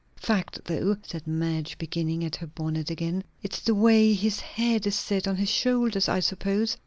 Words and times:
"Fact, 0.15 0.61
though," 0.65 0.97
said 1.03 1.27
Madge, 1.27 1.77
beginning 1.77 2.25
at 2.25 2.37
her 2.37 2.47
bonnet 2.47 2.89
again. 2.89 3.23
"It's 3.43 3.59
the 3.61 3.75
way 3.75 4.15
his 4.15 4.39
head 4.39 4.87
is 4.87 4.95
set 4.95 5.27
on 5.27 5.35
his 5.35 5.49
shoulders, 5.49 6.09
I 6.09 6.21
suppose. 6.21 6.75